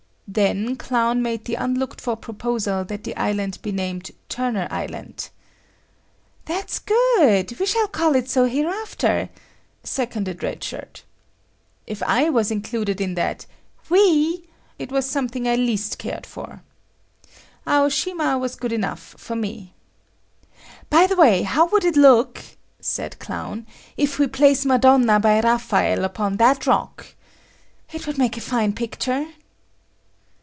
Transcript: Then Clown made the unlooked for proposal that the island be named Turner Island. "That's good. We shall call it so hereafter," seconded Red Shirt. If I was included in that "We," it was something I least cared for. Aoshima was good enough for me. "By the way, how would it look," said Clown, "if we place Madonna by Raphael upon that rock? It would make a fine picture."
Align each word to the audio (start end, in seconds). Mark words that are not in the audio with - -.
Then 0.33 0.77
Clown 0.77 1.21
made 1.21 1.43
the 1.43 1.55
unlooked 1.55 1.99
for 1.99 2.15
proposal 2.15 2.85
that 2.85 3.03
the 3.03 3.13
island 3.17 3.61
be 3.61 3.73
named 3.73 4.11
Turner 4.29 4.65
Island. 4.71 5.27
"That's 6.45 6.79
good. 6.79 7.59
We 7.59 7.65
shall 7.65 7.89
call 7.89 8.15
it 8.15 8.29
so 8.29 8.45
hereafter," 8.45 9.27
seconded 9.83 10.41
Red 10.41 10.63
Shirt. 10.63 11.03
If 11.85 12.01
I 12.03 12.29
was 12.29 12.49
included 12.49 13.01
in 13.01 13.15
that 13.15 13.45
"We," 13.89 14.47
it 14.79 14.89
was 14.89 15.05
something 15.05 15.49
I 15.49 15.55
least 15.57 15.97
cared 15.97 16.25
for. 16.25 16.61
Aoshima 17.67 18.39
was 18.39 18.55
good 18.55 18.71
enough 18.71 19.15
for 19.17 19.35
me. 19.35 19.73
"By 20.89 21.07
the 21.07 21.17
way, 21.17 21.41
how 21.43 21.67
would 21.67 21.83
it 21.83 21.97
look," 21.97 22.41
said 22.79 23.19
Clown, 23.19 23.67
"if 23.97 24.17
we 24.17 24.27
place 24.27 24.65
Madonna 24.65 25.19
by 25.19 25.41
Raphael 25.41 26.05
upon 26.05 26.37
that 26.37 26.65
rock? 26.65 27.15
It 27.91 28.07
would 28.07 28.17
make 28.17 28.37
a 28.37 28.39
fine 28.41 28.71
picture." 28.71 29.27